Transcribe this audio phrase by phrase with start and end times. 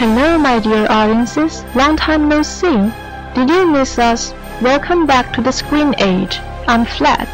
[0.00, 1.62] Hello, my dear audiences.
[1.74, 2.90] Long time no see.
[3.34, 4.32] Did you miss us?
[4.62, 6.38] Welcome back to the screen age.
[6.66, 7.28] I'm Flat.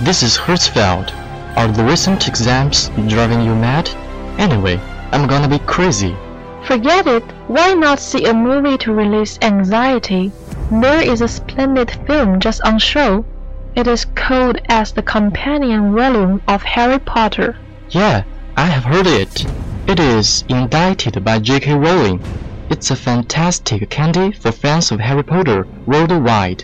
[0.00, 1.12] This is Hertzfeld.
[1.58, 3.90] Are the recent exams driving you mad?
[4.38, 4.80] Anyway,
[5.12, 6.16] I'm gonna be crazy.
[6.64, 7.22] Forget it.
[7.48, 10.32] Why not see a movie to release anxiety?
[10.72, 13.26] There is a splendid film just on show.
[13.74, 17.58] It is called as the companion volume of Harry Potter.
[17.90, 18.24] Yeah,
[18.56, 19.44] I have heard it.
[19.90, 21.74] It is indicted by J.K.
[21.74, 22.22] Rowling.
[22.68, 26.62] It's a fantastic candy for fans of Harry Potter worldwide.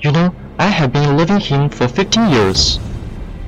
[0.00, 2.78] You know, I have been loving him for 15 years.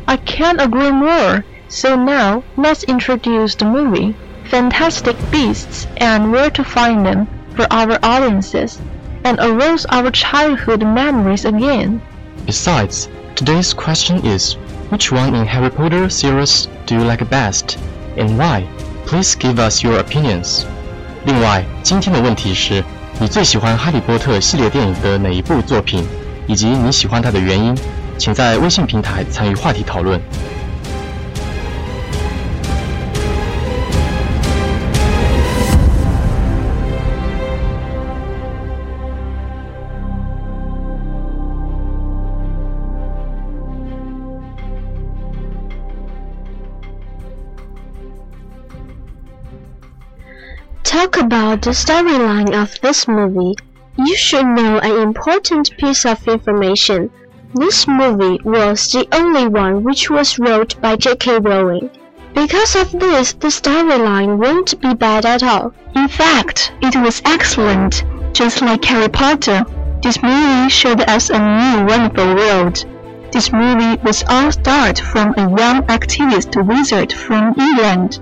[0.09, 1.45] I can't agree more.
[1.69, 8.01] So now, let's introduce the movie, Fantastic Beasts and Where to Find Them, for our
[8.03, 8.81] audiences,
[9.23, 12.03] and arouse our childhood memories again.
[12.47, 14.55] Besides, today's question is,
[14.89, 17.79] which one in Harry Potter series do you like best,
[18.17, 18.67] and why?
[19.11, 20.63] Please give us your opinions.
[21.25, 22.85] 另外，今天的问题是，
[23.19, 26.07] 你最喜欢《哈利波特》系列电影的哪一部作品，
[26.47, 27.77] 以及你喜欢它的原因？
[28.17, 30.21] 请在微信平台参与话题讨论。
[50.91, 53.55] Talk about the storyline of this movie.
[53.97, 57.11] You should know an important piece of information.
[57.55, 61.39] This movie was the only one which was wrote by J.K.
[61.39, 61.91] Rowling.
[62.35, 65.73] Because of this, the storyline won't be bad at all.
[65.95, 68.03] In fact, it was excellent.
[68.33, 69.65] Just like Harry Potter,
[70.03, 72.85] this movie showed us a new wonderful world.
[73.31, 78.19] This movie was all start from a young activist wizard from England.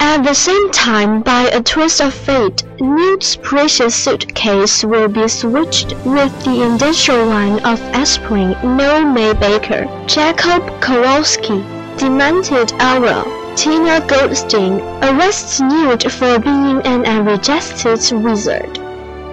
[0.00, 5.94] At the same time, by a twist of fate, Newt's precious suitcase will be switched
[6.04, 11.64] with the industrial one of aspirin No-Maj Baker, Jacob Kowalski,
[11.96, 13.24] demented Auror,
[13.56, 18.74] Tina Goldstein arrests Newt for being an unregistered wizard.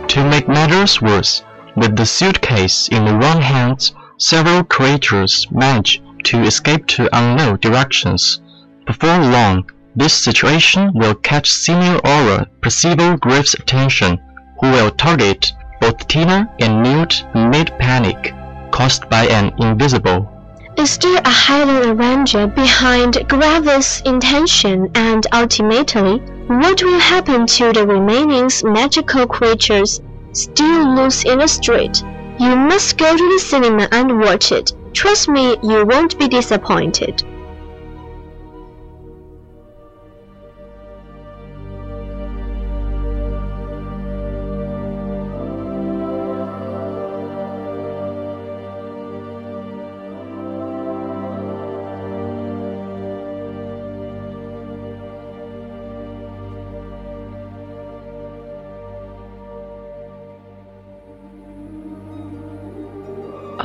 [0.10, 1.44] To make matters worse,
[1.76, 8.42] with the suitcase in the wrong hands, several creatures manage to escape to unknown directions.
[8.88, 14.20] Before long, this situation will catch Senior Auror Percival Graves' attention,
[14.60, 18.34] who will target both Tina and Newt mid panic,
[18.72, 20.30] caused by an invisible.
[20.78, 27.88] Is there a hidden arranger behind Gravis' intention and ultimately, what will happen to the
[27.88, 30.02] remaining magical creatures
[30.34, 32.04] still loose in the street?
[32.38, 34.74] You must go to the cinema and watch it.
[34.94, 37.24] Trust me, you won't be disappointed.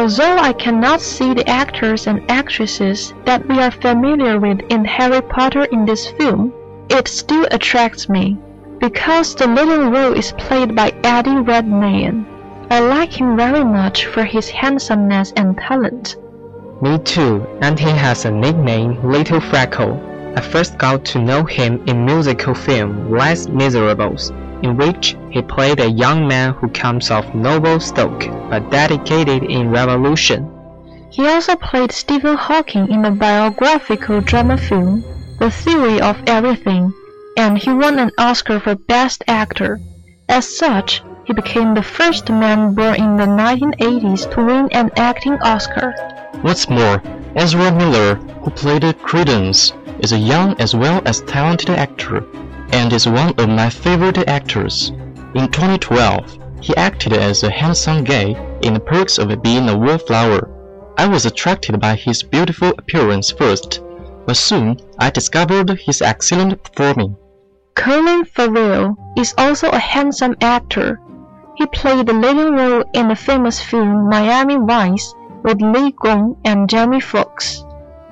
[0.00, 5.20] Although I cannot see the actors and actresses that we are familiar with in Harry
[5.20, 6.54] Potter in this film,
[6.88, 8.38] it still attracts me,
[8.78, 12.24] because the little role is played by Eddie Redmayne.
[12.70, 16.16] I like him very much for his handsomeness and talent.
[16.80, 20.00] Me too, and he has a nickname Little Freckle.
[20.34, 25.80] I first got to know him in musical film Les Miserables, in which he played
[25.80, 30.50] a young man who comes of noble stock but dedicated in revolution.
[31.10, 35.04] He also played Stephen Hawking in the biographical drama film
[35.38, 36.92] The Theory of Everything,
[37.36, 39.80] and he won an Oscar for Best Actor.
[40.28, 45.34] As such, he became the first man born in the 1980s to win an acting
[45.42, 45.94] Oscar.
[46.42, 47.02] What's more,
[47.34, 52.24] Ezra Miller, who played Credence, is a young as well as talented actor,
[52.72, 54.90] and is one of my favorite actors.
[55.34, 60.48] In 2012, he acted as a handsome gay in The Perks of Being a Wallflower.
[60.98, 63.80] I was attracted by his beautiful appearance first,
[64.26, 67.16] but soon I discovered his excellent performing.
[67.74, 71.00] Colin Farrell is also a handsome actor.
[71.56, 76.68] He played the leading role in the famous film Miami Vice with Li Gong and
[76.68, 77.64] Jamie Foxx.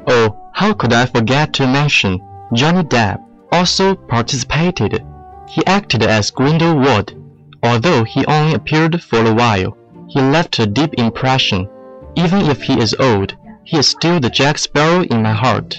[0.07, 2.21] Oh, how could I forget to mention
[2.55, 5.05] Johnny Depp also participated.
[5.49, 7.15] He acted as Grindelwald.
[7.63, 9.77] Although he only appeared for a while,
[10.09, 11.69] he left a deep impression.
[12.15, 15.77] Even if he is old, he is still the Jack Sparrow in my heart.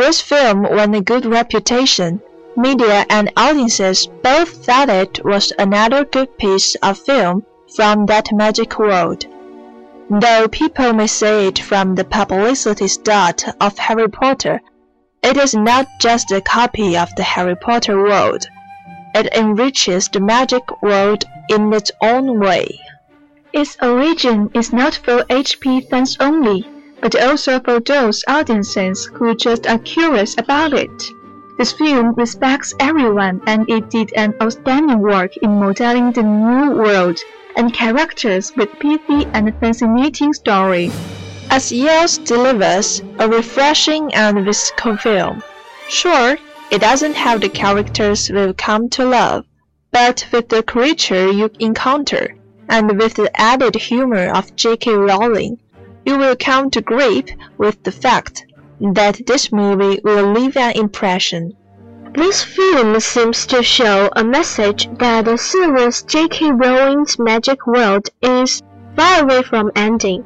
[0.00, 2.22] This film won a good reputation.
[2.56, 7.44] Media and audiences both thought it was another good piece of film
[7.76, 9.26] from that magic world.
[10.08, 14.62] Though people may say it from the publicity stunt of Harry Potter,
[15.22, 18.48] it is not just a copy of the Harry Potter world.
[19.14, 22.80] It enriches the magic world in its own way.
[23.52, 26.66] Its origin is not for HP fans only
[27.00, 31.12] but also for those audiences who just are curious about it.
[31.58, 37.18] This film respects everyone and it did an outstanding work in modeling the new world
[37.56, 40.90] and characters with pithy and fascinating story.
[41.50, 45.42] As Yes delivers a refreshing and whimsical film.
[45.88, 46.38] Sure,
[46.70, 49.44] it doesn't have the characters we've come to love,
[49.90, 52.36] but with the creature you encounter,
[52.68, 54.94] and with the added humor of J.K.
[54.94, 55.58] Rowling,
[56.04, 58.46] you will come to grips with the fact
[58.80, 61.56] that this movie will leave an impression.
[62.14, 66.50] This film seems to show a message that the series J.K.
[66.50, 68.62] Rowling's Magic World is
[68.96, 70.24] far away from ending.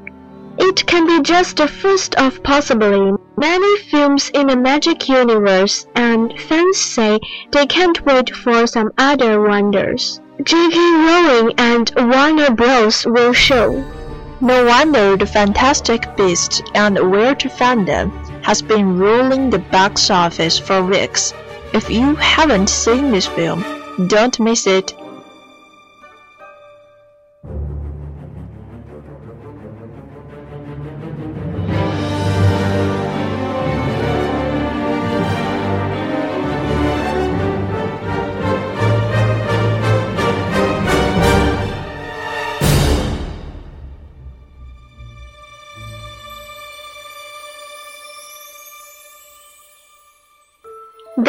[0.57, 6.33] It can be just the first of possibly many films in the Magic universe, and
[6.41, 7.19] fans say
[7.51, 10.21] they can't wait for some other wonders.
[10.43, 10.79] J.K.
[10.79, 13.05] Rowling and Warner Bros.
[13.05, 13.85] will show.
[14.41, 18.11] No wonder the Fantastic Beasts and Where to Find Them
[18.43, 21.33] has been ruling the box office for weeks.
[21.73, 23.65] If you haven't seen this film,
[24.09, 24.93] don't miss it.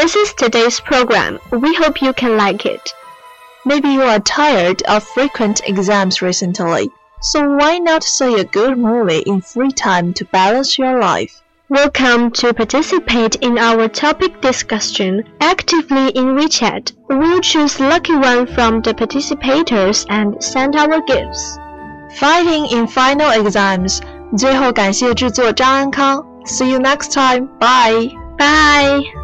[0.04, 1.38] This is today's program.
[1.50, 2.92] We hope you can like it.
[3.64, 6.90] Maybe you are tired of frequent exams recently,
[7.20, 11.42] so why not see a good movie in free time to balance your life?
[11.68, 16.92] Welcome to participate in our topic discussion actively in WeChat.
[17.08, 21.58] We'll choose lucky one from the participators and send our gifts.
[22.16, 24.00] Fighting in final exams.
[24.36, 26.24] 最后感谢制作张安康。
[26.44, 27.48] See you next time.
[27.58, 28.10] Bye.
[28.38, 29.23] Bye.